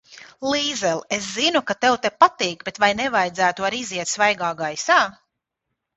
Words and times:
Līzel, 0.51 1.01
es 1.17 1.27
zinu, 1.33 1.61
ka 1.67 1.75
tev 1.85 1.99
te 2.05 2.11
patīk, 2.23 2.65
bet 2.71 2.81
vai 2.85 2.91
nevajadzētu 3.03 3.69
arī 3.69 3.83
iziet 3.85 4.13
svaigā 4.17 4.51
gaisā? 4.63 5.01